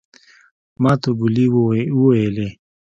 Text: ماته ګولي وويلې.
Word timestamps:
ماته 0.81 1.09
ګولي 1.19 1.45
وويلې. 1.97 2.47